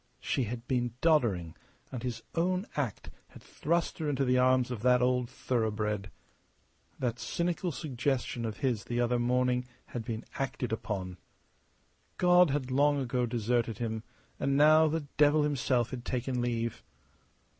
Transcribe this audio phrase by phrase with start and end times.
[0.19, 1.55] She had been doddering,
[1.91, 6.09] and his own act had thrust her into the arms of that old thoroughbred.
[6.97, 11.19] That cynical suggestion of his the other morning had been acted upon.
[12.17, 14.01] God had long ago deserted him,
[14.39, 16.81] and now the devil himself had taken leave.